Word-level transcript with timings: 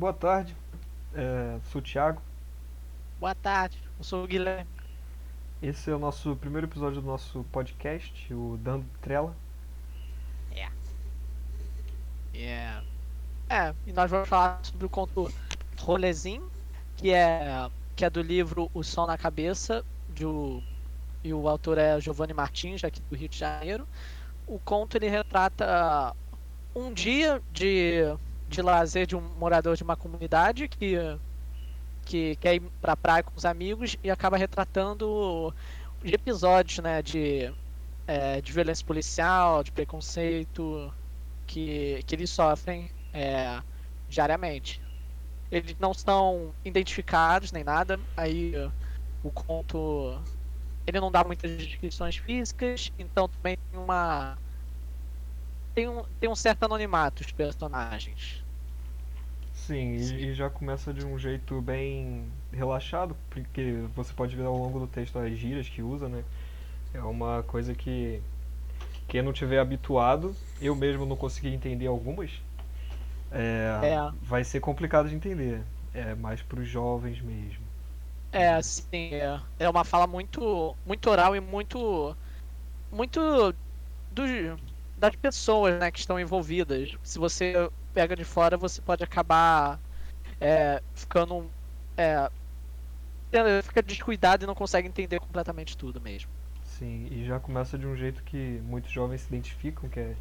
Boa 0.00 0.14
tarde, 0.14 0.56
é, 1.14 1.58
sou 1.70 1.78
o 1.78 1.84
Thiago. 1.84 2.22
Boa 3.20 3.34
tarde, 3.34 3.78
eu 3.98 4.02
sou 4.02 4.24
o 4.24 4.26
Guilherme. 4.26 4.66
Esse 5.60 5.90
é 5.90 5.94
o 5.94 5.98
nosso 5.98 6.34
primeiro 6.36 6.66
episódio 6.66 7.02
do 7.02 7.06
nosso 7.06 7.44
podcast, 7.52 8.32
o 8.32 8.58
Dando 8.62 8.86
Trela. 9.02 9.36
É. 10.52 10.70
É. 12.32 12.82
É, 13.50 13.74
e 13.86 13.92
nós 13.92 14.10
vamos 14.10 14.26
falar 14.26 14.60
sobre 14.62 14.86
o 14.86 14.88
conto 14.88 15.30
Rolezinho, 15.78 16.50
que 16.96 17.12
é, 17.12 17.68
que 17.94 18.02
é 18.02 18.08
do 18.08 18.22
livro 18.22 18.70
O 18.72 18.82
Sol 18.82 19.06
na 19.06 19.18
Cabeça, 19.18 19.84
de 20.08 20.24
o, 20.24 20.62
e 21.22 21.34
o 21.34 21.46
autor 21.46 21.76
é 21.76 22.00
Giovanni 22.00 22.32
Martins, 22.32 22.82
aqui 22.82 23.02
do 23.02 23.14
Rio 23.14 23.28
de 23.28 23.36
Janeiro. 23.36 23.86
O 24.46 24.58
conto 24.58 24.96
ele 24.96 25.10
retrata 25.10 26.16
um 26.74 26.90
dia 26.90 27.42
de, 27.52 28.16
de 28.50 28.60
lazer 28.60 29.06
de 29.06 29.16
um 29.16 29.20
morador 29.38 29.76
de 29.76 29.82
uma 29.82 29.96
comunidade 29.96 30.68
que 30.68 30.96
que 32.04 32.34
quer 32.36 32.56
ir 32.56 32.62
pra 32.80 32.96
praia 32.96 33.22
com 33.22 33.32
os 33.36 33.44
amigos 33.44 33.96
e 34.02 34.10
acaba 34.10 34.36
retratando 34.36 35.54
os 36.02 36.12
episódios, 36.12 36.78
né, 36.78 37.00
de, 37.02 37.52
é, 38.06 38.40
de 38.40 38.52
violência 38.52 38.84
policial, 38.84 39.62
de 39.62 39.70
preconceito 39.70 40.92
que, 41.46 42.02
que 42.04 42.14
eles 42.14 42.30
sofrem 42.30 42.90
é, 43.12 43.62
diariamente. 44.08 44.80
Eles 45.52 45.76
não 45.78 45.94
são 45.94 46.52
identificados 46.64 47.52
nem 47.52 47.62
nada, 47.62 48.00
aí 48.16 48.54
o 49.22 49.30
conto 49.30 50.18
ele 50.86 50.98
não 50.98 51.12
dá 51.12 51.22
muitas 51.22 51.50
descrições 51.56 52.16
físicas, 52.16 52.90
então 52.98 53.28
também 53.28 53.56
tem 53.70 53.78
uma 53.78 54.36
tem 55.74 55.88
um, 55.88 56.04
tem 56.20 56.30
um 56.30 56.36
certo 56.36 56.64
anonimato 56.64 57.22
os 57.22 57.32
personagens. 57.32 58.44
Sim, 59.52 59.96
e, 59.96 60.26
e 60.30 60.34
já 60.34 60.48
começa 60.48 60.92
de 60.94 61.04
um 61.04 61.18
jeito 61.18 61.60
bem 61.60 62.32
relaxado, 62.52 63.16
porque 63.28 63.74
você 63.94 64.12
pode 64.12 64.34
ver 64.36 64.44
ao 64.46 64.56
longo 64.56 64.78
do 64.78 64.86
texto 64.86 65.18
as 65.18 65.36
gírias 65.36 65.68
que 65.68 65.82
usa, 65.82 66.08
né? 66.08 66.24
É 66.94 67.02
uma 67.02 67.42
coisa 67.44 67.74
que 67.74 68.22
quem 69.08 69.22
não 69.22 69.32
tiver 69.32 69.58
habituado, 69.60 70.36
eu 70.60 70.74
mesmo 70.76 71.06
não 71.06 71.16
consegui 71.16 71.48
entender 71.50 71.86
algumas, 71.88 72.30
é, 73.32 73.70
É. 73.80 74.10
vai 74.22 74.44
ser 74.44 74.60
complicado 74.60 75.08
de 75.08 75.14
entender. 75.14 75.62
É 75.94 76.14
mais 76.14 76.42
para 76.42 76.60
os 76.60 76.68
jovens 76.68 77.20
mesmo. 77.22 77.64
É, 78.32 78.48
assim, 78.54 79.10
é, 79.14 79.42
é 79.58 79.68
uma 79.68 79.84
fala 79.84 80.06
muito, 80.06 80.78
muito 80.84 81.10
oral 81.10 81.34
e 81.34 81.40
muito, 81.40 82.16
muito 82.90 83.52
do, 84.10 84.22
das 85.00 85.16
pessoas, 85.16 85.80
né, 85.80 85.90
que 85.90 85.98
estão 85.98 86.20
envolvidas. 86.20 86.94
Se 87.02 87.18
você 87.18 87.70
pega 87.92 88.14
de 88.14 88.24
fora, 88.24 88.56
você 88.56 88.80
pode 88.82 89.02
acabar 89.02 89.80
é, 90.40 90.80
ficando, 90.94 91.50
é, 91.96 92.30
fica 93.62 93.82
descuidado 93.82 94.44
e 94.44 94.46
não 94.46 94.54
consegue 94.54 94.86
entender 94.86 95.18
completamente 95.18 95.76
tudo 95.76 96.00
mesmo. 96.00 96.30
Sim, 96.64 97.08
e 97.10 97.24
já 97.26 97.40
começa 97.40 97.78
de 97.78 97.86
um 97.86 97.96
jeito 97.96 98.22
que 98.22 98.60
muitos 98.64 98.90
jovens 98.92 99.22
se 99.22 99.28
identificam, 99.28 99.88
que 99.88 100.00
é 100.00 100.14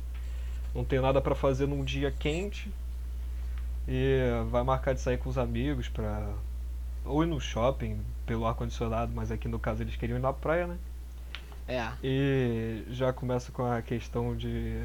não 0.73 0.83
ter 0.83 1.01
nada 1.01 1.21
pra 1.21 1.35
fazer 1.35 1.67
num 1.67 1.83
dia 1.83 2.11
quente 2.11 2.71
e 3.87 4.21
vai 4.49 4.63
marcar 4.63 4.93
de 4.93 5.01
sair 5.01 5.17
com 5.17 5.29
os 5.29 5.37
amigos 5.37 5.89
pra 5.89 6.33
ou 7.05 7.23
ir 7.23 7.27
no 7.27 7.39
shopping 7.39 7.99
pelo 8.25 8.45
ar 8.45 8.53
condicionado, 8.53 9.11
mas 9.15 9.31
aqui 9.31 9.47
no 9.47 9.57
caso 9.57 9.81
eles 9.81 9.95
queriam 9.95 10.17
ir 10.17 10.21
na 10.21 10.33
praia, 10.33 10.67
né? 10.67 10.77
É, 11.69 11.97
E 12.03 12.85
já 12.89 13.11
começa 13.13 13.51
com 13.51 13.63
a 13.65 13.81
questão 13.81 14.35
de 14.35 14.79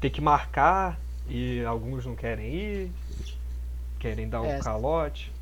ter 0.00 0.10
que 0.10 0.20
marcar 0.20 0.98
e 1.28 1.64
alguns 1.64 2.06
não 2.06 2.16
querem 2.16 2.54
ir, 2.54 2.92
querem 4.00 4.28
dar 4.28 4.42
um 4.42 4.52
É. 4.52 4.58
calote. 4.58 5.32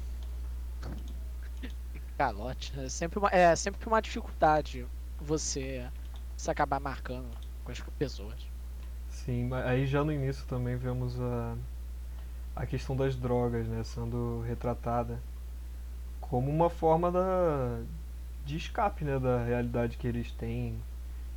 calote. 2.17 2.79
É 2.79 2.89
sempre 2.89 3.19
uma, 3.19 3.29
é 3.31 3.55
sempre 3.57 3.87
uma 3.89 4.01
dificuldade 4.03 4.87
você 5.19 5.93
se 6.37 6.51
acabar 6.51 6.81
marcando 6.81 7.39
com 7.65 7.73
as 7.73 7.81
pessoas. 7.99 8.53
Sim, 9.09 9.45
mas 9.49 9.67
aí 9.67 9.87
já 9.87 10.05
no 10.05 10.13
início 10.13 10.47
também 10.47 10.77
vemos 10.77 11.19
a, 11.21 11.57
a 12.57 12.67
questão 12.67 12.97
das 12.97 13.17
drogas, 13.17 13.69
né, 13.69 13.83
sendo 13.85 14.41
retratada 14.43 15.23
como 16.21 16.51
uma 16.51 16.71
forma 16.71 17.11
da, 17.11 17.81
de 18.49 18.57
escape, 18.57 19.05
né, 19.05 19.19
da 19.19 19.45
realidade 19.45 19.97
que 19.99 20.09
eles 20.09 20.33
têm, 20.33 20.75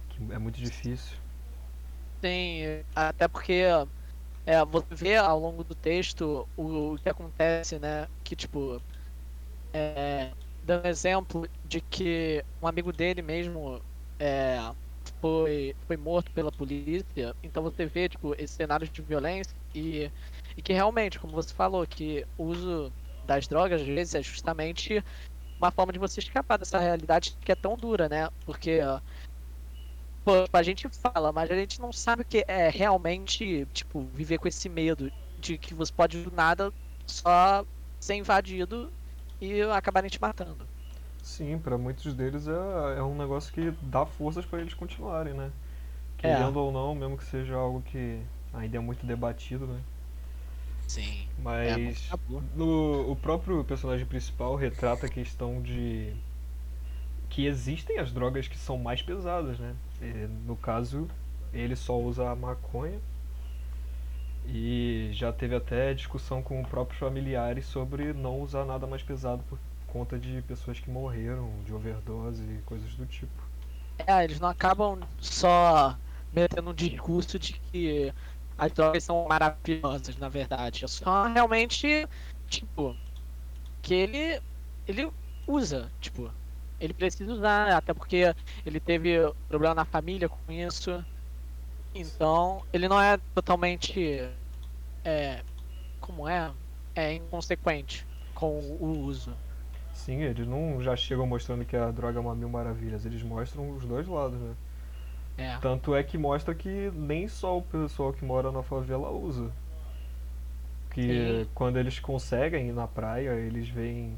que 0.09 0.33
é 0.33 0.39
muito 0.39 0.57
difícil. 0.57 1.17
Tem, 2.21 2.83
até 2.95 3.27
porque 3.27 3.63
é, 4.45 4.63
você 4.65 4.87
vê 4.95 5.17
ao 5.17 5.39
longo 5.39 5.63
do 5.63 5.75
texto 5.75 6.47
o, 6.55 6.93
o 6.93 6.97
que 6.97 7.09
acontece, 7.09 7.77
né? 7.79 8.07
Que 8.23 8.35
tipo, 8.35 8.81
é, 9.73 10.31
dando 10.63 10.87
exemplo 10.87 11.47
de 11.65 11.81
que 11.81 12.43
um 12.61 12.67
amigo 12.67 12.93
dele 12.93 13.21
mesmo 13.21 13.81
é, 14.19 14.57
foi, 15.19 15.75
foi 15.87 15.97
morto 15.97 16.31
pela 16.31 16.51
polícia, 16.51 17.35
então 17.43 17.63
você 17.63 17.85
vê 17.85 18.07
tipo, 18.07 18.33
esses 18.35 18.55
cenários 18.55 18.89
de 18.89 19.01
violência 19.01 19.53
e, 19.73 20.09
e 20.55 20.61
que 20.61 20.71
realmente, 20.73 21.19
como 21.19 21.33
você 21.33 21.53
falou, 21.53 21.85
que 21.87 22.25
o 22.37 22.45
uso 22.45 22.93
das 23.25 23.47
drogas 23.47 23.81
às 23.81 23.87
vezes 23.87 24.15
é 24.15 24.21
justamente 24.21 25.03
uma 25.61 25.71
forma 25.71 25.93
de 25.93 25.99
você 25.99 26.19
escapar 26.19 26.57
dessa 26.57 26.79
realidade 26.79 27.37
que 27.39 27.51
é 27.51 27.55
tão 27.55 27.75
dura, 27.75 28.09
né? 28.09 28.29
Porque 28.45 28.81
ó, 28.81 28.99
Pô, 30.23 30.43
tipo, 30.43 30.57
a 30.57 30.63
gente 30.63 30.87
fala, 30.89 31.31
mas 31.31 31.49
a 31.49 31.55
gente 31.55 31.79
não 31.79 31.91
sabe 31.91 32.21
o 32.21 32.25
que 32.25 32.43
é 32.47 32.69
realmente, 32.69 33.65
tipo, 33.73 34.01
viver 34.13 34.37
com 34.37 34.47
esse 34.47 34.69
medo 34.69 35.11
de 35.39 35.57
que 35.57 35.73
você 35.73 35.91
pode 35.91 36.23
do 36.23 36.31
nada 36.31 36.71
só 37.07 37.65
ser 37.99 38.15
invadido 38.15 38.91
e 39.39 39.61
acabarem 39.63 40.09
te 40.09 40.21
matando. 40.21 40.67
Sim, 41.23 41.57
para 41.57 41.77
muitos 41.77 42.13
deles 42.13 42.47
é, 42.47 42.99
é 42.99 43.03
um 43.03 43.15
negócio 43.15 43.51
que 43.51 43.71
dá 43.83 44.05
forças 44.05 44.45
para 44.45 44.61
eles 44.61 44.73
continuarem, 44.73 45.33
né? 45.33 45.51
É. 46.19 46.35
Querendo 46.35 46.57
ou 46.57 46.71
não, 46.71 46.93
mesmo 46.93 47.17
que 47.17 47.23
seja 47.23 47.55
algo 47.55 47.81
que 47.81 48.21
ainda 48.53 48.77
é 48.77 48.79
muito 48.79 49.05
debatido, 49.05 49.65
né? 49.65 49.79
Sim. 50.91 51.25
É, 51.63 51.77
Mas 51.77 52.09
tabu. 52.09 52.43
no, 52.53 53.09
o 53.09 53.15
próprio 53.15 53.63
personagem 53.63 54.05
principal 54.05 54.55
retrata 54.55 55.05
a 55.05 55.09
questão 55.09 55.61
de 55.61 56.13
que 57.29 57.45
existem 57.45 57.97
as 57.97 58.11
drogas 58.11 58.49
que 58.49 58.57
são 58.57 58.77
mais 58.77 59.01
pesadas, 59.01 59.57
né? 59.57 59.73
E, 60.01 60.27
no 60.45 60.57
caso, 60.57 61.07
ele 61.53 61.77
só 61.77 61.97
usa 61.97 62.29
a 62.29 62.35
maconha 62.35 62.99
e 64.45 65.11
já 65.13 65.31
teve 65.31 65.55
até 65.55 65.93
discussão 65.93 66.43
com 66.43 66.61
próprios 66.65 66.99
familiares 66.99 67.65
sobre 67.67 68.11
não 68.11 68.41
usar 68.41 68.65
nada 68.65 68.85
mais 68.85 69.01
pesado 69.01 69.41
por 69.43 69.57
conta 69.87 70.19
de 70.19 70.41
pessoas 70.41 70.77
que 70.77 70.89
morreram 70.89 71.53
de 71.65 71.73
overdose 71.73 72.43
e 72.43 72.61
coisas 72.65 72.93
do 72.95 73.05
tipo. 73.05 73.41
É, 74.05 74.25
eles 74.25 74.41
não 74.41 74.49
acabam 74.49 74.99
só 75.21 75.97
metendo 76.33 76.71
um 76.71 76.73
discurso 76.73 77.39
de 77.39 77.53
que 77.53 78.13
as 78.57 78.71
drogas 78.71 79.03
são 79.03 79.27
maravilhosas, 79.27 80.15
na 80.17 80.29
verdade. 80.29 80.85
É 80.85 80.87
só 80.87 81.25
realmente, 81.25 82.07
tipo, 82.47 82.95
que 83.81 83.93
ele, 83.93 84.41
ele 84.87 85.11
usa, 85.47 85.91
tipo, 85.99 86.31
ele 86.79 86.93
precisa 86.93 87.31
usar, 87.31 87.73
até 87.73 87.93
porque 87.93 88.33
ele 88.65 88.79
teve 88.79 89.17
problema 89.47 89.75
na 89.75 89.85
família 89.85 90.27
com 90.27 90.51
isso. 90.51 91.03
Então, 91.93 92.63
ele 92.71 92.87
não 92.87 92.99
é 92.99 93.17
totalmente, 93.35 94.21
é, 95.03 95.43
como 95.99 96.27
é, 96.27 96.51
é 96.95 97.13
inconsequente 97.13 98.05
com 98.33 98.59
o 98.59 99.05
uso. 99.05 99.35
Sim, 99.93 100.21
eles 100.21 100.47
não 100.47 100.81
já 100.81 100.95
chegam 100.95 101.27
mostrando 101.27 101.65
que 101.65 101.75
a 101.75 101.91
droga 101.91 102.17
é 102.17 102.21
uma 102.21 102.33
mil 102.33 102.49
maravilhas, 102.49 103.05
eles 103.05 103.21
mostram 103.21 103.69
os 103.75 103.85
dois 103.85 104.07
lados, 104.07 104.39
né? 104.39 104.55
É, 105.37 105.57
Tanto 105.57 105.95
é 105.95 106.03
que 106.03 106.17
mostra 106.17 106.53
que 106.53 106.91
nem 106.93 107.27
só 107.27 107.57
o 107.57 107.61
pessoal 107.61 108.13
que 108.13 108.23
mora 108.23 108.51
na 108.51 108.61
favela 108.63 109.09
usa. 109.11 109.51
Que 110.91 111.43
Sim. 111.45 111.49
quando 111.55 111.77
eles 111.77 111.99
conseguem 111.99 112.67
ir 112.69 112.73
na 112.73 112.87
praia, 112.87 113.31
eles 113.35 113.69
veem 113.69 114.17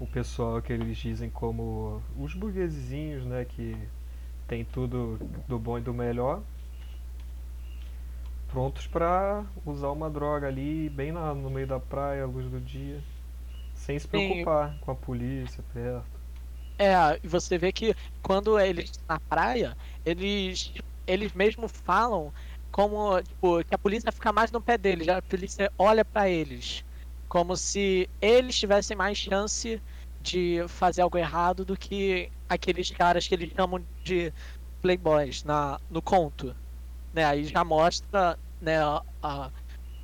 o 0.00 0.06
pessoal 0.06 0.60
que 0.60 0.72
eles 0.72 0.96
dizem 0.98 1.30
como 1.30 2.02
os 2.18 2.34
burguesinhos, 2.34 3.24
né? 3.24 3.44
Que 3.44 3.76
tem 4.48 4.64
tudo 4.64 5.18
do 5.48 5.58
bom 5.58 5.78
e 5.78 5.80
do 5.80 5.94
melhor. 5.94 6.42
Prontos 8.48 8.86
pra 8.86 9.44
usar 9.64 9.90
uma 9.90 10.08
droga 10.08 10.46
ali, 10.48 10.88
bem 10.88 11.12
na- 11.12 11.34
no 11.34 11.50
meio 11.50 11.66
da 11.66 11.78
praia, 11.80 12.22
à 12.22 12.26
luz 12.26 12.46
do 12.48 12.60
dia. 12.60 13.00
Sem 13.74 13.98
se 13.98 14.08
preocupar 14.08 14.76
com 14.80 14.90
a 14.90 14.94
polícia 14.94 15.62
perto. 15.72 16.15
É, 16.78 17.18
e 17.22 17.28
você 17.28 17.56
vê 17.56 17.72
que 17.72 17.94
quando 18.22 18.58
eles 18.58 18.90
estão 18.90 19.04
na 19.16 19.20
praia, 19.28 19.74
eles 20.04 20.72
eles 21.08 21.32
mesmos 21.32 21.70
falam 21.84 22.32
como 22.70 23.22
tipo, 23.22 23.64
que 23.64 23.74
a 23.74 23.78
polícia 23.78 24.10
fica 24.12 24.32
mais 24.32 24.50
no 24.50 24.62
pé 24.62 24.76
deles, 24.76 25.08
a 25.08 25.22
polícia 25.22 25.70
olha 25.78 26.04
pra 26.04 26.28
eles, 26.28 26.82
como 27.28 27.56
se 27.56 28.08
eles 28.20 28.58
tivessem 28.58 28.96
mais 28.96 29.16
chance 29.16 29.80
de 30.20 30.66
fazer 30.68 31.02
algo 31.02 31.16
errado 31.16 31.64
do 31.64 31.76
que 31.78 32.30
aqueles 32.48 32.90
caras 32.90 33.26
que 33.26 33.34
eles 33.34 33.50
chamam 33.56 33.86
de 34.04 34.32
playboys 34.82 35.44
na 35.44 35.78
no 35.88 36.02
conto, 36.02 36.54
né? 37.14 37.24
Aí 37.24 37.44
já 37.44 37.64
mostra, 37.64 38.38
né, 38.60 38.78
a, 38.82 39.00
a- 39.22 39.52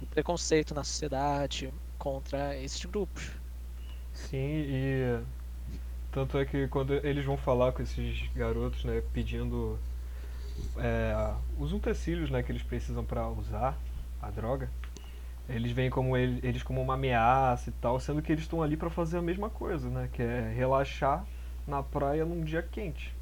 o 0.01 0.07
preconceito 0.09 0.75
na 0.75 0.85
sociedade 0.85 1.73
contra 1.99 2.57
esses 2.59 2.85
grupos. 2.85 3.41
Sim, 4.13 4.37
e 4.39 5.27
tanto 6.13 6.39
é 6.39 6.45
que 6.45 6.69
quando 6.69 6.95
eles 7.07 7.25
vão 7.25 7.37
falar 7.37 7.73
com 7.73 7.83
esses 7.83 8.29
garotos, 8.35 8.85
né, 8.85 9.03
pedindo 9.13 9.79
é, 10.79 11.15
os 11.59 11.73
utensílios, 11.73 12.31
né, 12.31 12.43
que 12.43 12.53
eles 12.53 12.63
precisam 12.63 13.05
para 13.05 13.29
usar 13.29 13.79
a 14.21 14.31
droga, 14.31 14.69
eles 15.49 15.73
veem 15.73 15.91
como 15.91 16.17
ele, 16.17 16.41
eles 16.47 16.63
como 16.63 16.81
uma 16.83 16.95
ameaça 16.95 17.71
e 17.71 17.73
tal, 17.75 18.01
sendo 18.01 18.23
que 18.23 18.33
eles 18.33 18.45
estão 18.45 18.63
ali 18.63 18.77
para 18.77 18.91
fazer 18.91 19.19
a 19.19 19.23
mesma 19.23 19.51
coisa, 19.51 19.89
né, 19.91 20.09
que 20.13 20.23
é 20.23 20.53
relaxar 20.55 21.25
na 21.67 21.83
praia 21.83 22.25
num 22.25 22.43
dia 22.45 22.63
quente, 22.63 23.15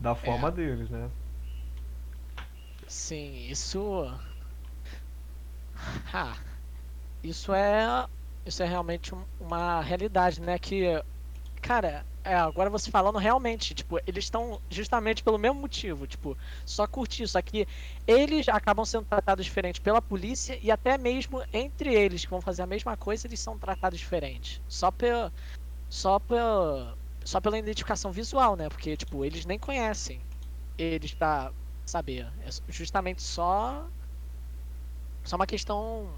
da 0.00 0.14
forma 0.14 0.50
É. 0.50 0.52
deles, 0.52 0.90
né? 0.90 1.10
Sim, 2.86 3.48
isso. 3.50 4.06
Ah, 6.12 6.38
isso 7.22 7.52
é. 7.54 8.08
Isso 8.46 8.62
é 8.62 8.66
realmente 8.66 9.14
um- 9.14 9.26
uma 9.40 9.82
realidade, 9.82 10.40
né? 10.40 10.58
Que. 10.58 11.02
Cara, 11.62 12.04
é, 12.24 12.34
agora 12.34 12.68
você 12.68 12.90
falando 12.90 13.18
realmente, 13.18 13.72
tipo, 13.74 13.98
eles 14.06 14.24
estão 14.24 14.60
justamente 14.68 15.22
pelo 15.22 15.38
mesmo 15.38 15.60
motivo, 15.60 16.06
tipo, 16.06 16.36
só 16.66 16.86
curtir, 16.88 17.26
só 17.28 17.40
que 17.40 17.66
eles 18.06 18.48
acabam 18.48 18.84
sendo 18.84 19.06
tratados 19.06 19.44
diferente 19.44 19.80
pela 19.80 20.02
polícia 20.02 20.58
e 20.62 20.70
até 20.70 20.98
mesmo 20.98 21.42
entre 21.52 21.94
eles 21.94 22.24
que 22.24 22.30
vão 22.30 22.40
fazer 22.40 22.62
a 22.62 22.66
mesma 22.66 22.96
coisa, 22.96 23.26
eles 23.26 23.40
são 23.40 23.58
tratados 23.58 23.98
diferente. 23.98 24.60
Só 24.68 24.90
pela. 24.90 25.32
Só 25.88 26.18
pela. 26.18 26.98
Só 27.24 27.40
pela 27.40 27.58
identificação 27.58 28.10
visual, 28.12 28.56
né? 28.56 28.68
Porque, 28.68 28.96
tipo, 28.96 29.24
eles 29.24 29.46
nem 29.46 29.58
conhecem 29.58 30.20
eles 30.78 31.14
pra 31.14 31.52
saber. 31.86 32.26
É 32.40 32.50
justamente 32.68 33.22
só. 33.22 33.88
Só 35.24 35.36
uma 35.36 35.46
questão. 35.46 36.08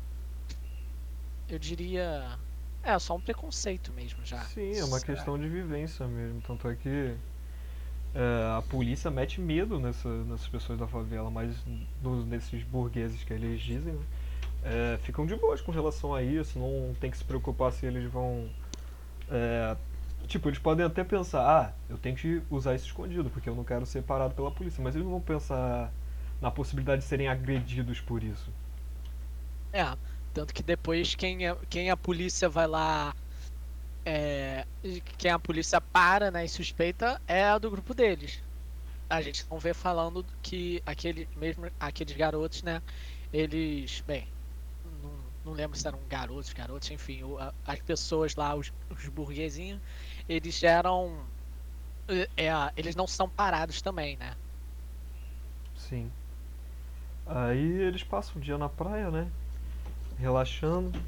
Eu 1.49 1.59
diria. 1.59 2.39
É, 2.85 2.99
só 2.99 3.17
um 3.17 3.21
preconceito 3.21 3.93
mesmo 3.93 4.25
já. 4.25 4.51
Sim, 4.55 4.77
é 4.77 4.85
uma 4.85 5.01
Será? 5.01 5.15
questão 5.15 5.39
de 5.39 5.49
vivência 5.49 6.07
mesmo. 6.07 6.41
Tanto 6.43 6.69
é 6.69 6.75
que 6.77 7.15
é, 8.15 8.59
a 8.59 8.63
polícia 8.63 9.11
mete 9.11 9.41
medo 9.41 9.79
nessa, 9.81 10.09
nessas 10.25 10.49
pessoas 10.49 10.79
da 10.79 10.87
favela, 10.87 11.31
mas 11.31 11.57
nos, 12.03 12.27
nesses 12.27 12.63
burgueses 12.65 13.23
que 13.25 13.33
eles 13.33 13.61
dizem, 13.61 13.95
né, 13.95 14.05
é, 14.65 14.99
ficam 15.03 15.27
de 15.27 15.37
boas 15.37 15.61
com 15.61 15.73
relação 15.73 16.15
a 16.15 16.23
isso, 16.23 16.59
não 16.59 16.95
tem 17.01 17.11
que 17.11 17.19
se 17.19 17.25
preocupar 17.25 17.73
se 17.73 17.87
eles 17.87 18.11
vão. 18.11 18.49
é, 19.31 19.77
tipo, 20.29 20.49
eles 20.49 20.59
podem 20.59 20.85
até 20.87 21.05
pensar, 21.05 21.43
ah, 21.43 21.73
eu 21.89 21.99
tenho 21.99 22.17
que 22.17 22.43
usar 22.51 22.75
isso 22.75 22.87
escondido, 22.87 23.31
porque 23.31 23.49
eu 23.49 23.55
não 23.57 23.65
quero 23.65 23.87
ser 23.87 24.03
parado 24.03 24.35
pela 24.35 24.51
polícia, 24.51 24.83
mas 24.83 24.95
eles 24.95 25.05
não 25.05 25.13
vão 25.13 25.21
pensar 25.21 25.93
na 26.41 26.51
possibilidade 26.51 27.03
de 27.03 27.09
serem 27.09 27.29
agredidos 27.29 28.01
por 28.01 28.23
isso. 28.23 28.53
É, 29.73 29.97
tanto 30.35 30.53
que 30.53 30.63
depois 30.63 31.15
quem, 31.15 31.47
é, 31.47 31.57
quem 31.71 31.91
a 31.91 31.97
polícia 31.97 32.49
vai 32.49 32.67
lá. 32.67 33.15
É, 34.05 34.67
quem 35.17 35.31
a 35.31 35.39
polícia 35.39 35.81
para 35.81 36.31
né, 36.31 36.45
e 36.45 36.49
suspeita 36.49 37.19
é 37.27 37.45
a 37.45 37.57
do 37.57 37.71
grupo 37.71 37.95
deles. 37.95 38.43
A 39.09 39.23
gente 39.23 39.47
não 39.49 39.59
vê 39.59 39.73
falando 39.73 40.27
que 40.43 40.83
aquele, 40.85 41.27
mesmo 41.37 41.71
aqueles 41.79 42.15
garotos, 42.15 42.63
né? 42.63 42.83
Eles. 43.33 44.03
Bem, 44.07 44.27
não, 45.03 45.13
não 45.45 45.53
lembro 45.53 45.79
se 45.79 45.87
eram 45.87 46.01
garotos, 46.09 46.53
garotos, 46.53 46.91
enfim, 46.91 47.23
as 47.67 47.79
pessoas 47.81 48.35
lá, 48.35 48.55
os, 48.55 48.73
os 48.91 49.09
burguesinhos, 49.09 49.81
eles 50.29 50.63
eram. 50.63 51.25
É, 52.37 52.51
eles 52.77 52.97
não 52.97 53.07
são 53.07 53.29
parados 53.29 53.81
também, 53.81 54.17
né? 54.17 54.35
Sim. 55.77 56.11
Aí 57.27 57.81
eles 57.81 58.03
passam 58.03 58.37
o 58.37 58.41
dia 58.41 58.59
na 58.59 58.69
praia, 58.69 59.11
né? 59.11 59.31
Relaxando, 60.19 60.99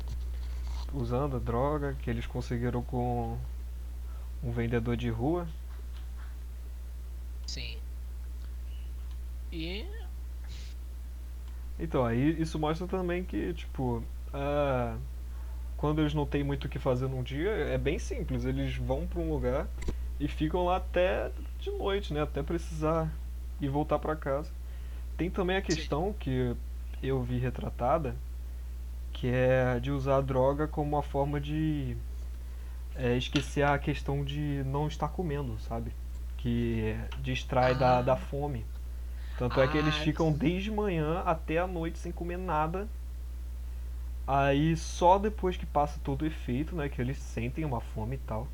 usando 0.92 1.36
a 1.36 1.38
droga 1.38 1.96
que 2.02 2.10
eles 2.10 2.26
conseguiram 2.26 2.82
com 2.82 3.38
um 4.42 4.50
vendedor 4.50 4.96
de 4.96 5.08
rua. 5.10 5.46
Sim. 7.46 7.78
E. 9.52 9.86
Então, 11.78 12.04
aí 12.04 12.40
isso 12.40 12.58
mostra 12.58 12.86
também 12.86 13.24
que, 13.24 13.52
tipo, 13.54 14.02
ah, 14.32 14.96
quando 15.76 16.00
eles 16.00 16.14
não 16.14 16.26
têm 16.26 16.42
muito 16.42 16.64
o 16.64 16.68
que 16.68 16.78
fazer 16.78 17.06
num 17.06 17.22
dia, 17.22 17.50
é 17.50 17.78
bem 17.78 17.98
simples. 17.98 18.44
Eles 18.44 18.76
vão 18.76 19.06
pra 19.06 19.20
um 19.20 19.30
lugar 19.30 19.68
e 20.18 20.26
ficam 20.26 20.64
lá 20.64 20.76
até 20.76 21.30
de 21.60 21.70
noite, 21.70 22.12
né? 22.12 22.22
Até 22.22 22.42
precisar 22.42 23.12
ir 23.60 23.68
voltar 23.68 23.98
pra 23.98 24.16
casa. 24.16 24.50
Tem 25.16 25.30
também 25.30 25.56
a 25.56 25.62
questão 25.62 26.12
que 26.12 26.54
eu 27.02 27.22
vi 27.22 27.38
retratada, 27.38 28.16
que 29.16 29.28
é 29.28 29.80
de 29.80 29.90
usar 29.90 30.18
a 30.18 30.20
droga 30.20 30.68
como 30.68 30.96
uma 30.96 31.02
forma 31.02 31.40
de 31.40 31.96
é, 32.94 33.16
esquecer 33.16 33.62
a 33.64 33.78
questão 33.78 34.24
de 34.24 34.62
não 34.66 34.88
estar 34.88 35.08
comendo, 35.08 35.58
sabe? 35.60 35.92
Que 36.38 36.94
distrai 37.22 37.74
da, 37.74 37.98
Ah. 37.98 38.02
da 38.02 38.16
fome. 38.16 38.64
Tanto 39.38 39.60
é 39.60 39.68
que 39.68 39.76
eles 39.78 39.96
Ah, 39.96 40.04
ficam 40.04 40.32
desde 40.32 40.70
manhã 40.70 41.22
até 41.26 41.58
a 41.58 41.66
noite 41.66 41.98
sem 41.98 42.12
comer 42.12 42.38
nada. 42.38 42.88
Aí 44.26 44.76
só 44.76 45.18
depois 45.18 45.56
que 45.56 45.66
passa 45.66 46.00
todo 46.02 46.22
o 46.22 46.26
efeito, 46.26 46.74
né, 46.74 46.88
que 46.88 47.00
eles 47.00 47.18
sentem 47.18 47.64
uma 47.64 47.80
fome 47.80 48.16
e 48.16 48.18
tal. 48.18 48.48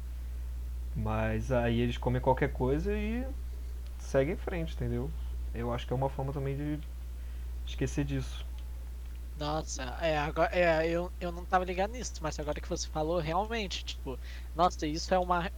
Mas 0.94 1.50
aí 1.52 1.80
eles 1.80 1.98
comem 1.98 2.20
qualquer 2.20 2.52
coisa 2.52 2.92
e 2.96 3.26
seguem 3.98 4.34
em 4.34 4.38
frente, 4.38 4.74
entendeu? 4.74 5.10
Eu 5.54 5.72
acho 5.72 5.86
que 5.86 5.92
é 5.92 5.96
uma 5.96 6.10
forma 6.10 6.32
também 6.32 6.56
de 6.56 6.78
esquecer 7.66 8.04
disso. 8.04 8.46
Nossa, 9.42 9.82
é, 10.00 10.16
agora, 10.18 10.50
é, 10.56 10.86
eu, 10.88 11.12
eu 11.18 11.32
não 11.32 11.44
tava 11.44 11.64
ligado 11.64 11.90
nisso, 11.90 12.12
mas 12.20 12.38
agora 12.38 12.60
que 12.60 12.68
você 12.68 12.86
falou, 12.88 13.18
realmente, 13.18 13.82
tipo, 13.84 14.16
nossa, 14.54 14.86
isso 14.86 15.12
é 15.12 15.18
uma. 15.18 15.50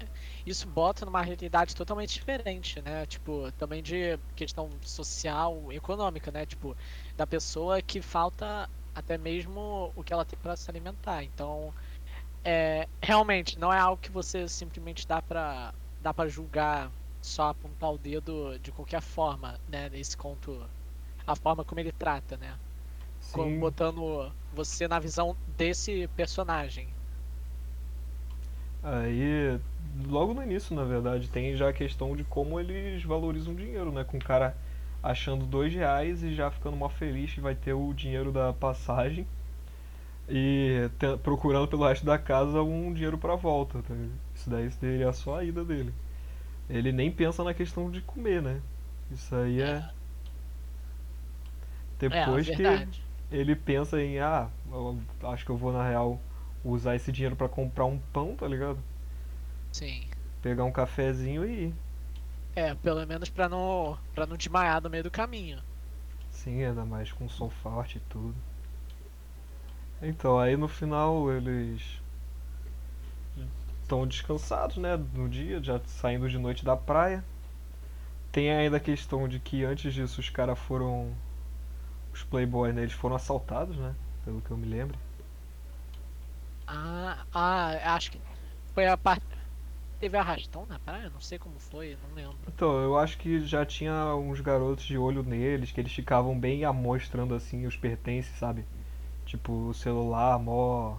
Isso 0.47 0.67
bota 0.67 1.05
numa 1.05 1.21
realidade 1.21 1.75
totalmente 1.75 2.15
diferente, 2.15 2.81
né? 2.81 3.05
Tipo, 3.07 3.53
também 3.53 3.83
de 3.83 4.17
questão 4.35 4.71
social, 4.83 5.71
econômica, 5.71 6.31
né? 6.33 6.47
Tipo, 6.47 6.75
da 7.15 7.27
pessoa 7.27 7.83
que 7.83 8.01
falta 8.01 8.67
até 8.95 9.19
mesmo 9.19 9.93
o 9.95 10.03
que 10.03 10.13
ela 10.15 10.25
tem 10.25 10.39
pra 10.41 10.57
se 10.57 10.71
alimentar. 10.71 11.23
Então, 11.23 11.75
é, 12.45 12.89
realmente, 13.03 13.59
não 13.59 13.73
é 13.73 13.79
algo 13.81 13.99
que 14.01 14.13
você 14.13 14.49
simplesmente 14.49 15.07
dá 15.07 15.23
pra, 15.23 15.75
dá 16.01 16.15
pra 16.15 16.29
julgar, 16.29 16.93
só 17.23 17.49
apontar 17.51 17.93
o 17.93 17.99
dedo 17.99 18.59
de 18.61 18.73
qualquer 18.73 19.03
forma, 19.03 19.61
né? 19.69 19.91
Nesse 19.91 20.17
conto, 20.17 20.71
a 21.27 21.37
forma 21.37 21.65
como 21.65 21.81
ele 21.81 21.93
trata, 21.93 22.37
né? 22.39 22.61
Sim, 23.33 23.55
botando 23.59 24.35
você 24.51 24.87
na 24.89 24.99
visão 25.01 25.37
desse 25.47 26.07
personagem. 26.09 26.95
aí 28.83 29.59
logo 30.07 30.35
no 30.35 30.43
início, 30.43 30.75
na 30.77 30.85
verdade, 30.85 31.29
tem 31.29 31.57
já 31.57 31.69
a 31.69 31.73
questão 31.73 32.15
de 32.15 32.25
como 32.25 32.59
eles 32.61 33.03
valorizam 33.05 33.53
o 33.55 33.57
dinheiro, 33.57 33.91
né? 33.93 34.05
Com 34.05 34.19
o 34.19 34.25
cara 34.25 34.57
achando 35.03 35.47
dois 35.47 35.73
reais 35.75 36.23
e 36.23 36.35
já 36.35 36.51
ficando 36.51 36.77
mó 36.77 36.89
feliz 36.89 37.33
que 37.33 37.41
vai 37.41 37.55
ter 37.55 37.73
o 37.75 37.93
dinheiro 37.93 38.33
da 38.33 38.53
passagem 38.53 39.27
e 40.29 40.89
te- 40.99 41.17
procurando 41.19 41.69
pelo 41.69 41.87
resto 41.87 42.05
da 42.07 42.19
casa 42.19 42.63
um 42.63 42.93
dinheiro 42.93 43.19
pra 43.19 43.35
volta. 43.37 43.83
tá? 43.83 43.95
Isso 44.35 44.49
daí 44.51 44.71
seria 44.71 45.13
só 45.13 45.39
a 45.39 45.45
ida 45.45 45.65
dele. 45.65 45.93
Ele 46.71 46.93
nem 46.93 47.11
pensa 47.13 47.45
na 47.45 47.55
questão 47.55 47.91
de 47.91 48.01
comer, 48.03 48.43
né? 48.43 48.61
Isso 49.13 49.35
aí 49.37 49.61
é. 49.61 49.85
É, 52.09 52.25
Depois 52.25 52.51
que 52.51 52.63
verdade. 52.63 53.03
Ele 53.31 53.55
pensa 53.57 54.01
em, 54.01 54.19
ah, 54.19 54.49
eu 54.71 54.99
acho 55.25 55.45
que 55.45 55.51
eu 55.51 55.57
vou 55.57 55.73
na 55.73 55.87
real 55.87 56.21
usar 56.65 56.97
esse 56.97 57.13
dinheiro 57.13 57.37
pra 57.37 57.49
comprar 57.49 57.85
um 57.85 57.99
pão, 57.99 58.37
tá 58.37 58.47
ligado? 58.47 58.79
Sim. 59.73 60.07
Pegar 60.41 60.65
um 60.65 60.73
cafezinho 60.73 61.45
e 61.45 61.67
ir. 61.67 61.75
É, 62.57 62.75
pelo 62.75 63.05
menos 63.07 63.29
pra 63.29 63.49
não, 63.49 63.99
pra 64.15 64.27
não 64.27 64.37
desmaiar 64.37 64.81
no 64.81 64.89
meio 64.89 65.03
do 65.03 65.11
caminho. 65.11 65.59
Sim, 66.31 66.65
ainda 66.65 66.85
mais 66.85 67.11
com 67.13 67.29
som 67.29 67.51
forte 67.51 67.99
e 67.99 68.01
tudo. 68.01 68.35
Então, 70.01 70.39
aí 70.39 70.57
no 70.57 70.69
final 70.69 71.31
eles 71.33 72.01
estão 73.83 74.07
descansados, 74.07 74.77
né, 74.79 74.97
no 74.97 75.29
dia, 75.29 75.63
já 75.63 75.81
saindo 75.87 76.29
de 76.29 76.39
noite 76.39 76.65
da 76.65 76.77
praia. 76.77 77.25
Tem 78.33 78.51
ainda 78.51 78.79
a 78.79 78.81
questão 78.81 79.29
de 79.29 79.39
que 79.39 79.65
antes 79.65 79.95
disso 79.95 80.21
os 80.21 80.29
caras 80.29 80.59
foram. 80.59 81.15
Os 82.15 82.25
playboys, 82.25 82.75
né, 82.75 82.83
eles 82.83 82.95
foram 82.95 83.17
assaltados, 83.17 83.77
né? 83.77 83.95
Pelo 84.25 84.41
que 84.41 84.51
eu 84.51 84.57
me 84.57 84.67
lembro. 84.67 84.99
Ah, 86.67 87.27
ah, 87.33 87.95
acho 87.97 88.11
que 88.11 88.23
foi 88.75 88.87
a 88.87 88.97
parte. 88.99 89.27
Teve 89.99 90.19
arrastão 90.19 90.67
na 90.67 90.79
praia? 90.81 91.11
Não 91.11 91.21
sei 91.21 91.39
como 91.39 91.59
foi, 91.61 91.97
não 91.97 92.13
lembro. 92.15 92.49
Então, 92.49 92.81
eu 92.83 92.97
acho 92.99 93.19
que 93.19 93.41
já 93.41 93.65
tinha 93.65 94.15
uns 94.17 94.41
garotos 94.41 94.85
de 94.85 94.97
olho 94.99 95.23
neles, 95.23 95.73
que 95.73 95.81
eles 95.81 95.93
ficavam 95.93 96.39
bem 96.39 96.65
amostrando 96.65 97.35
assim 97.35 97.67
os 97.67 97.77
pertences, 97.77 98.37
sabe? 98.39 98.65
Tipo, 99.27 99.53
o 99.69 99.75
celular 99.75 100.39
mó 100.39 100.97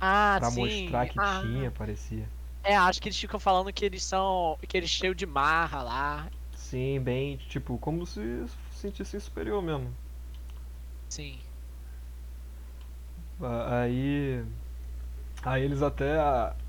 Ah, 0.00 0.38
pra 0.38 0.50
sim. 0.50 0.50
mostrar 0.50 1.06
que 1.08 1.18
ah, 1.18 1.42
tinha, 1.42 1.70
parecia. 1.70 2.28
É, 2.64 2.76
acho 2.76 3.00
que 3.00 3.08
eles 3.08 3.18
ficam 3.18 3.40
falando 3.40 3.72
que 3.72 3.84
eles 3.84 4.04
são. 4.04 4.58
que 4.68 4.76
eles 4.76 4.90
cheios 4.90 5.16
de 5.16 5.26
marra 5.26 5.82
lá. 5.82 6.30
Sim, 6.56 7.00
bem, 7.00 7.36
tipo, 7.36 7.78
como 7.78 8.06
se 8.06 8.20
sentisse 8.70 9.20
superior 9.20 9.62
mesmo. 9.62 9.94
Sim. 11.12 11.38
Aí. 13.68 14.42
Aí 15.42 15.62
eles 15.62 15.82
até 15.82 16.16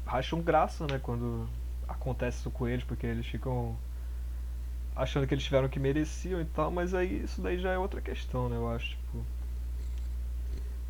acham 0.05 0.41
graça, 0.41 0.85
né, 0.85 0.99
quando 1.01 1.47
acontece 1.87 2.39
isso 2.39 2.51
com 2.51 2.67
eles, 2.67 2.83
porque 2.83 3.05
eles 3.05 3.25
ficam 3.25 3.77
achando 4.95 5.25
que 5.25 5.33
eles 5.33 5.45
tiveram 5.45 5.67
o 5.67 5.69
que 5.69 5.79
mereciam 5.79 6.41
e 6.41 6.45
tal, 6.45 6.69
mas 6.71 6.93
aí 6.93 7.23
isso 7.23 7.41
daí 7.41 7.57
já 7.57 7.71
é 7.71 7.77
outra 7.77 8.01
questão, 8.01 8.49
né, 8.49 8.57
eu 8.57 8.67
acho, 8.67 8.89
tipo. 8.89 9.23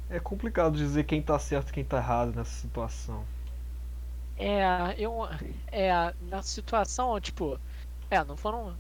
É 0.10 0.20
complicado 0.20 0.76
dizer 0.76 1.04
quem 1.04 1.22
tá 1.22 1.38
certo 1.38 1.70
e 1.70 1.74
quem 1.74 1.84
tá 1.86 1.98
errado 1.98 2.34
nessa 2.36 2.60
situação. 2.60 3.24
É, 4.36 4.96
eu. 4.98 5.28
É, 5.72 6.12
na 6.22 6.42
situação, 6.42 7.20
tipo. 7.22 7.60
É, 8.10 8.24
não 8.24 8.36
foram. 8.36 8.76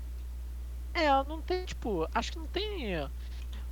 É, 0.95 1.09
não 1.25 1.41
tem, 1.41 1.63
tipo. 1.65 2.07
Acho 2.13 2.31
que 2.31 2.39
não 2.39 2.47
tem 2.47 3.07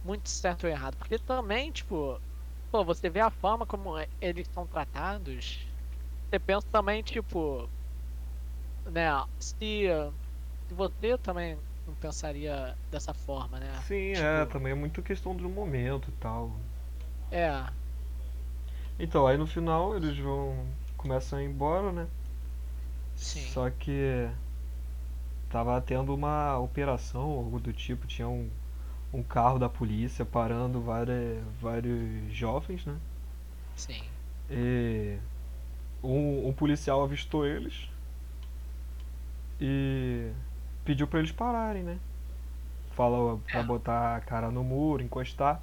muito 0.03 0.29
certo 0.29 0.65
ou 0.65 0.70
errado. 0.70 0.98
Porque 0.98 1.20
também, 1.20 1.72
tipo. 1.72 2.22
Pô, 2.72 2.86
você 2.86 3.10
vê 3.10 3.20
a 3.22 3.29
forma 3.31 3.65
como 3.67 3.93
eles 4.22 4.48
são 4.53 4.67
tratados. 4.67 5.67
Você 6.31 6.39
pensa 6.39 6.67
também, 6.72 7.03
tipo. 7.03 7.72
Né, 8.86 9.10
se. 9.39 9.88
Se 10.67 10.74
você 10.75 11.17
também 11.20 11.62
não 11.86 11.96
pensaria 11.96 12.77
dessa 12.89 13.13
forma, 13.13 13.60
né? 13.60 13.86
Sim, 13.88 14.13
Tipo, 14.13 14.41
é, 14.43 14.46
também 14.46 14.72
é 14.72 14.75
muito 14.75 15.01
questão 15.03 15.36
do 15.36 15.50
momento 15.50 16.10
e 16.10 16.13
tal. 16.13 16.51
É, 17.29 17.72
Então, 19.00 19.25
aí 19.27 19.38
no 19.38 19.48
final 19.48 19.96
eles 19.96 20.17
vão. 20.17 20.65
começam 20.98 21.39
a 21.39 21.43
ir 21.43 21.48
embora, 21.48 21.91
né? 21.91 22.08
sim. 23.15 23.53
Só 23.53 23.70
que 23.70 24.29
tava 25.50 25.79
tendo 25.81 26.13
uma 26.15 26.58
operação, 26.60 27.22
algo 27.31 27.60
do 27.60 27.72
tipo, 27.74 28.08
tinha 28.08 28.27
um, 28.27 28.50
um 29.13 29.24
carro 29.24 29.60
da 29.60 29.70
polícia 29.70 30.25
parando 30.25 30.82
várias, 30.82 31.44
vários 31.62 32.34
jovens, 32.34 32.86
né? 32.86 32.98
Sim. 33.75 34.01
E 34.50 35.18
um, 36.03 36.50
um 36.50 36.53
policial 36.53 37.03
avistou 37.03 37.46
eles 37.48 37.89
e 39.60 40.32
pediu 40.84 41.08
pra 41.08 41.20
eles 41.20 41.32
pararem, 41.32 41.84
né? 41.84 41.98
Falou 42.91 43.41
pra 43.51 43.62
É. 43.62 43.63
botar 43.63 44.18
a 44.18 44.22
cara 44.22 44.51
no 44.51 44.63
muro, 44.63 45.03
encostar. 45.03 45.62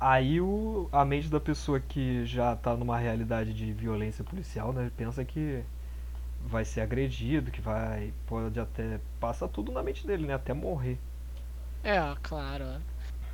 Aí 0.00 0.40
o, 0.40 0.88
a 0.92 1.04
mente 1.04 1.28
da 1.28 1.40
pessoa 1.40 1.80
que 1.80 2.24
já 2.24 2.54
tá 2.56 2.76
numa 2.76 2.96
realidade 2.98 3.52
de 3.52 3.72
violência 3.72 4.22
policial, 4.24 4.72
né? 4.72 4.90
Pensa 4.96 5.24
que 5.24 5.64
vai 6.46 6.64
ser 6.64 6.82
agredido, 6.82 7.50
que 7.50 7.60
vai. 7.60 8.12
Pode 8.26 8.58
até. 8.60 9.00
Passa 9.20 9.48
tudo 9.48 9.72
na 9.72 9.82
mente 9.82 10.06
dele, 10.06 10.26
né? 10.26 10.34
Até 10.34 10.54
morrer. 10.54 10.98
É, 11.82 11.98
claro. 12.22 12.84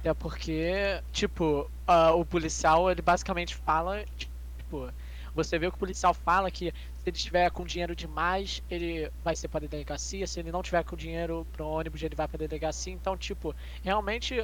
É 0.04 0.14
porque, 0.14 1.02
tipo, 1.12 1.70
ah, 1.86 2.14
o 2.14 2.26
policial, 2.26 2.90
ele 2.90 3.02
basicamente 3.02 3.54
fala, 3.56 4.04
tipo, 4.16 4.92
você 5.34 5.58
vê 5.58 5.68
que 5.70 5.76
o 5.76 5.78
policial 5.78 6.14
fala 6.14 6.50
que 6.50 6.72
se 6.96 7.08
ele 7.08 7.16
estiver 7.16 7.50
com 7.52 7.64
dinheiro 7.66 7.96
demais, 7.96 8.60
ele 8.68 9.10
vai 9.22 9.36
ser 9.36 9.48
para 9.48 9.68
delegacia, 9.68 10.26
se 10.26 10.40
ele 10.40 10.52
não 10.52 10.62
tiver 10.62 10.84
com 10.84 10.96
dinheiro 10.96 11.46
pro 11.52 11.66
ônibus, 11.66 12.02
ele 12.02 12.16
vai 12.16 12.28
pra 12.28 12.38
delegacia. 12.38 12.92
Então, 12.92 13.16
tipo, 13.18 13.54
realmente 13.82 14.34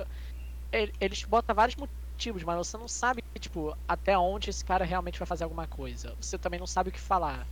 ele, 0.72 0.92
eles 1.00 1.24
botam 1.24 1.54
vários 1.56 1.76
motivos, 1.76 2.44
mas 2.44 2.58
você 2.68 2.76
não 2.78 2.88
sabe, 2.88 3.20
tipo, 3.40 3.74
até 3.88 4.18
onde 4.18 4.50
esse 4.50 4.64
cara 4.64 4.84
realmente 4.84 5.18
vai 5.18 5.26
fazer 5.26 5.44
alguma 5.44 5.68
coisa. 5.68 6.14
Você 6.20 6.38
também 6.38 6.60
não 6.60 6.66
sabe 6.66 6.90
o 6.90 6.92
que 6.92 7.00
falar. 7.00 7.48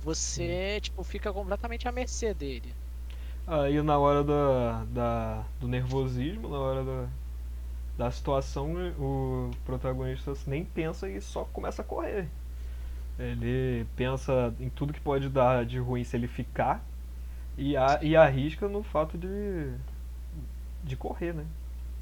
Você, 0.00 0.80
tipo, 0.82 1.04
fica 1.04 1.32
completamente 1.32 1.88
à 1.88 1.92
mercê 1.92 2.34
dele. 2.34 2.76
Aí 3.46 3.80
na 3.82 3.98
hora 3.98 4.24
da, 4.24 4.84
da, 4.84 5.44
do 5.60 5.68
nervosismo, 5.68 6.48
na 6.48 6.58
hora 6.58 6.84
da, 6.84 7.08
da 8.06 8.10
situação, 8.10 8.74
o 8.98 9.50
protagonista 9.64 10.32
nem 10.46 10.64
pensa 10.64 11.08
e 11.10 11.20
só 11.20 11.44
começa 11.46 11.82
a 11.82 11.84
correr. 11.84 12.28
Ele 13.18 13.86
pensa 13.96 14.54
em 14.60 14.70
tudo 14.70 14.92
que 14.92 15.00
pode 15.00 15.28
dar 15.28 15.64
de 15.66 15.78
ruim 15.78 16.04
se 16.04 16.16
ele 16.16 16.28
ficar 16.28 16.84
e, 17.58 17.76
a, 17.76 18.00
e 18.02 18.16
arrisca 18.16 18.68
no 18.68 18.82
fato 18.82 19.18
de, 19.18 19.72
de 20.82 20.96
correr, 20.96 21.32
né? 21.34 21.46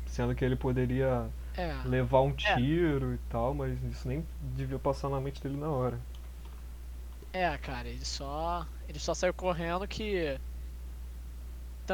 Sendo 0.06 0.34
que 0.34 0.44
ele 0.44 0.56
poderia 0.56 1.28
É. 1.56 1.84
levar 1.84 2.22
um 2.22 2.32
tiro 2.32 3.14
e 3.14 3.18
tal, 3.30 3.54
mas 3.54 3.82
isso 3.84 4.08
nem 4.08 4.26
devia 4.40 4.78
passar 4.78 5.08
na 5.10 5.20
mente 5.20 5.42
dele 5.42 5.56
na 5.58 5.70
hora. 5.70 5.98
É, 7.32 7.56
cara, 7.58 7.88
ele 7.88 8.04
só. 8.04 8.66
Ele 8.88 8.98
só 8.98 9.14
saiu 9.14 9.34
correndo 9.34 9.86
que. 9.88 10.38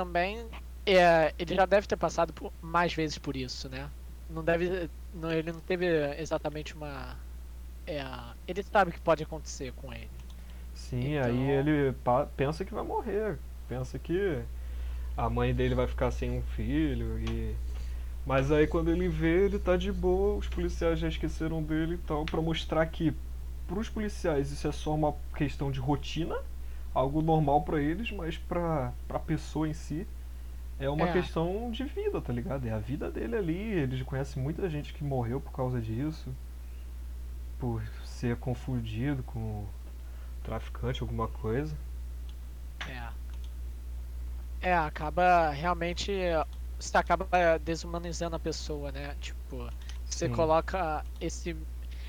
Também. 0.02 0.47
É, 0.87 1.35
ele 1.37 1.57
já 1.57 1.67
deve 1.67 1.87
ter 1.88 1.97
passado 1.97 2.33
por- 2.33 2.52
mais 2.62 2.95
vezes 2.95 3.19
por 3.19 3.37
isso, 3.37 3.69
né? 3.69 3.90
Não 4.31 4.45
deve. 4.45 4.88
Não, 5.12 5.33
ele 5.33 5.50
não 5.50 5.59
teve 5.61 5.87
exatamente 6.21 6.75
uma. 6.76 7.17
É, 7.85 8.00
ele 8.47 8.62
sabe 8.62 8.90
o 8.90 8.95
que 8.95 9.00
pode 9.00 9.25
acontecer 9.25 9.73
com 9.73 9.93
ele. 9.93 10.09
Sim, 10.73 11.17
Então- 11.17 11.31
aí 11.31 11.50
ele 11.50 11.95
pensa 12.37 12.64
que 12.64 12.73
vai 12.73 12.85
morrer, 12.85 13.38
pensa 13.69 13.99
que 13.99 14.40
a 15.17 15.28
mãe 15.28 15.52
dele 15.52 15.75
vai 15.75 15.88
ficar 15.88 16.12
sem 16.12 16.31
um 16.31 16.43
filho 16.43 17.19
e 17.19 17.57
mas 18.25 18.52
aí 18.52 18.67
quando 18.69 18.90
ele 18.90 19.09
vê, 19.09 19.47
ele 19.47 19.59
tá 19.59 19.76
de 19.76 19.90
boa, 19.90 20.37
os 20.37 20.47
policiais 20.47 20.99
já 21.00 21.09
esqueceram 21.09 21.61
dele 21.62 21.95
e 21.95 21.99
tal, 21.99 22.25
pra 22.25 22.40
mostrar 22.40 22.87
que 22.87 23.12
pros 23.67 23.88
policiais 23.88 24.52
isso 24.52 24.69
é 24.69 24.73
só 24.73 24.95
uma 24.95 25.14
questão 25.35 25.73
de 25.73 25.81
rotina, 25.81 26.37
algo 26.99 27.23
normal 27.23 27.62
pra 27.62 27.81
eles, 27.81 28.11
mas 28.12 28.38
pra 28.38 28.93
pra 29.07 29.19
pessoa 29.19 29.69
em 29.69 29.73
si 29.75 30.07
é 30.81 30.88
uma 30.90 31.07
É. 31.07 31.09
questão 31.09 31.71
de 31.71 31.85
vida, 31.85 32.21
tá 32.21 32.33
ligado? 32.33 32.67
É 32.67 32.73
a 32.73 32.78
vida 32.78 33.11
dele 33.11 33.37
ali, 33.37 33.57
eles 33.59 34.02
conhecem 34.02 34.43
muita 34.43 34.69
gente 34.71 34.93
que 34.95 35.05
morreu 35.05 35.40
por 35.40 35.52
causa 35.52 35.81
disso, 35.81 36.35
por 37.59 37.83
ser 38.05 38.37
confundido 38.37 39.23
com 39.23 39.64
traficante, 40.45 41.02
alguma 41.02 41.28
coisa. 41.28 41.76
É. 42.87 43.19
É, 44.61 44.75
acaba 44.75 45.50
realmente. 45.50 46.12
Você 46.78 46.97
acaba 46.97 47.28
desumanizando 47.61 48.37
a 48.37 48.40
pessoa, 48.40 48.90
né? 48.93 49.14
Tipo, 49.17 49.69
você 50.05 50.28
Sim. 50.28 50.28
coloca 50.28 51.05
esse. 51.21 51.57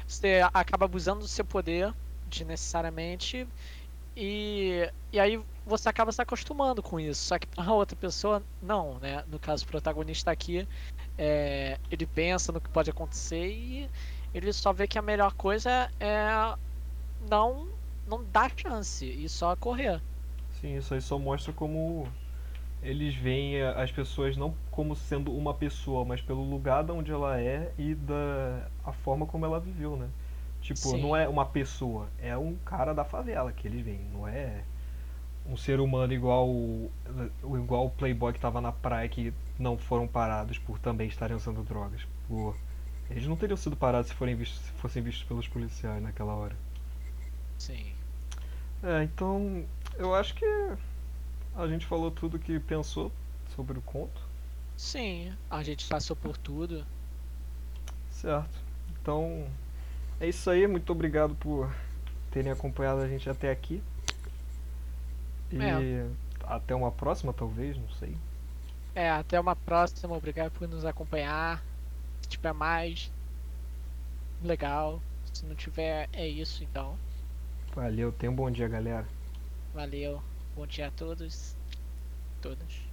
Você 0.07 0.41
acaba 0.53 0.85
abusando 0.85 1.21
do 1.21 1.27
seu 1.27 1.45
poder 1.45 1.93
desnecessariamente. 2.25 3.47
E, 4.21 4.91
e 5.13 5.19
aí 5.19 5.41
você 5.65 5.87
acaba 5.87 6.11
se 6.11 6.21
acostumando 6.21 6.83
com 6.83 6.99
isso. 6.99 7.21
Só 7.21 7.39
que 7.39 7.47
a 7.55 7.63
outra 7.71 7.95
pessoa, 7.95 8.43
não, 8.61 8.99
né? 8.99 9.23
No 9.27 9.39
caso, 9.39 9.63
o 9.63 9.67
protagonista 9.67 10.29
aqui, 10.29 10.67
é, 11.17 11.77
ele 11.89 12.05
pensa 12.05 12.51
no 12.51 12.59
que 12.59 12.69
pode 12.69 12.89
acontecer 12.89 13.47
e 13.47 13.89
ele 14.33 14.51
só 14.51 14.73
vê 14.73 14.87
que 14.87 14.99
a 14.99 15.01
melhor 15.01 15.33
coisa 15.33 15.89
é 16.01 16.53
não, 17.29 17.69
não 18.05 18.21
dar 18.25 18.51
chance 18.55 19.05
e 19.05 19.29
só 19.29 19.55
correr. 19.55 20.01
Sim, 20.59 20.75
isso 20.75 20.93
aí 20.93 21.01
só 21.01 21.17
mostra 21.17 21.53
como 21.53 22.05
eles 22.83 23.15
veem 23.15 23.61
as 23.61 23.91
pessoas 23.91 24.35
não 24.35 24.53
como 24.69 24.95
sendo 24.95 25.31
uma 25.31 25.53
pessoa, 25.53 26.03
mas 26.03 26.21
pelo 26.21 26.43
lugar 26.43 26.83
de 26.83 26.91
onde 26.91 27.11
ela 27.11 27.39
é 27.39 27.71
e 27.77 27.95
da 27.95 28.67
a 28.83 28.91
forma 28.91 29.25
como 29.25 29.45
ela 29.45 29.59
viveu, 29.59 29.95
né? 29.95 30.09
Tipo, 30.61 30.89
Sim. 30.91 31.01
não 31.01 31.15
é 31.15 31.27
uma 31.27 31.45
pessoa, 31.45 32.09
é 32.19 32.37
um 32.37 32.55
cara 32.57 32.93
da 32.93 33.03
favela 33.05 33.51
que 33.51 33.67
eles 33.67 33.81
veem, 33.83 34.05
não 34.13 34.27
é 34.27 34.63
um 35.45 35.57
ser 35.57 35.79
humano 35.79 36.13
igual 36.13 36.47
o 36.47 36.91
igual 37.57 37.87
o 37.87 37.89
playboy 37.89 38.33
que 38.33 38.39
tava 38.39 38.61
na 38.61 38.71
praia 38.71 39.07
que 39.09 39.33
não 39.57 39.77
foram 39.77 40.07
parados 40.07 40.57
por 40.59 40.77
também 40.79 41.07
estarem 41.07 41.35
usando 41.35 41.63
drogas. 41.63 42.05
Pô, 42.27 42.53
eles 43.09 43.25
não 43.25 43.35
teriam 43.35 43.57
sido 43.57 43.75
parados 43.75 44.09
se 44.09 44.15
forem 44.15 44.35
vistos, 44.35 44.59
se 44.59 44.71
fossem 44.73 45.01
vistos 45.01 45.23
pelos 45.27 45.47
policiais 45.47 46.01
naquela 46.03 46.33
hora. 46.35 46.55
Sim. 47.57 47.93
É, 48.83 49.03
então 49.03 49.65
eu 49.97 50.13
acho 50.15 50.33
que 50.35 50.45
a 51.55 51.67
gente 51.67 51.85
falou 51.85 52.11
tudo 52.11 52.39
que 52.39 52.59
pensou 52.59 53.11
sobre 53.55 53.77
o 53.77 53.81
conto, 53.81 54.21
Sim, 54.77 55.31
a 55.49 55.61
gente 55.61 55.85
passou 55.87 56.15
por 56.15 56.37
tudo. 56.37 56.85
certo? 58.09 58.59
Então 59.01 59.47
é 60.19 60.27
isso 60.27 60.49
aí, 60.49 60.67
muito 60.67 60.91
obrigado 60.91 61.35
por 61.35 61.73
terem 62.31 62.51
acompanhado 62.51 63.01
a 63.01 63.07
gente 63.07 63.29
até 63.29 63.51
aqui. 63.51 63.81
E 65.51 65.57
É. 65.61 66.07
até 66.43 66.75
uma 66.75 66.91
próxima, 66.91 67.33
talvez, 67.33 67.77
não 67.77 67.89
sei. 67.99 68.15
É, 68.93 69.09
até 69.09 69.39
uma 69.39 69.55
próxima. 69.55 70.15
Obrigado 70.15 70.51
por 70.51 70.67
nos 70.67 70.85
acompanhar. 70.85 71.63
Se 72.21 72.29
tiver 72.29 72.53
mais, 72.53 73.11
legal. 74.43 75.01
Se 75.33 75.45
não 75.45 75.55
tiver, 75.55 76.09
é 76.11 76.27
isso 76.27 76.63
então. 76.63 76.97
Valeu, 77.73 78.11
tenha 78.11 78.31
um 78.31 78.35
bom 78.35 78.49
dia, 78.51 78.67
galera. 78.67 79.05
Valeu. 79.73 80.21
Bom 80.55 80.67
dia 80.67 80.87
a 80.87 80.91
todos. 80.91 81.55
Todas. 82.41 82.88